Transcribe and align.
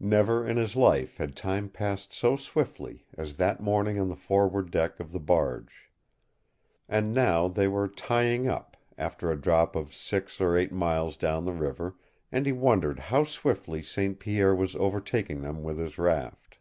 Never 0.00 0.48
in 0.48 0.56
his 0.56 0.74
life 0.74 1.18
had 1.18 1.36
time 1.36 1.68
passed 1.68 2.10
so 2.10 2.34
swiftly 2.36 3.04
as 3.12 3.36
that 3.36 3.60
morning 3.62 4.00
on 4.00 4.08
the 4.08 4.16
forward 4.16 4.70
deck 4.70 4.98
of 4.98 5.12
the 5.12 5.20
barge. 5.20 5.90
And 6.88 7.12
now 7.12 7.46
they 7.48 7.68
were 7.68 7.86
tying 7.86 8.48
up, 8.48 8.78
after 8.96 9.30
a 9.30 9.38
drop 9.38 9.76
of 9.76 9.92
six 9.94 10.40
or 10.40 10.56
eight 10.56 10.72
miles 10.72 11.18
down 11.18 11.44
the 11.44 11.52
river, 11.52 11.94
and 12.32 12.46
he 12.46 12.52
wondered 12.52 12.98
how 13.00 13.24
swiftly 13.24 13.82
St. 13.82 14.18
Pierre 14.18 14.54
was 14.54 14.74
overtaking 14.76 15.42
them 15.42 15.62
with 15.62 15.76
his 15.78 15.98
raft. 15.98 16.56